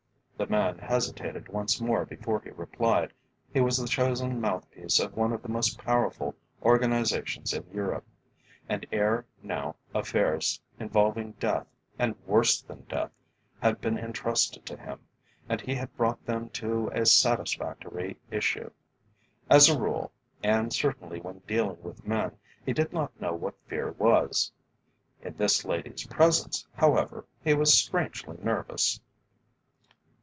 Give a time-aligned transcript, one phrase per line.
[0.37, 3.13] The man hesitated once more before he replied.
[3.53, 8.05] He was the chosen mouth piece of one of the most powerful organisations in Europe,
[8.67, 11.67] and ere now affairs involving death,
[11.99, 13.11] and worse than death,
[13.61, 15.01] had been entrusted to him,
[15.47, 18.71] and he had brought them to a satisfactory issue.
[19.47, 20.11] As a rule,
[20.41, 24.51] and certainly when dealing with men, he did not know what fear was.
[25.21, 28.99] In this lady's presence, however, he was strangely nervous.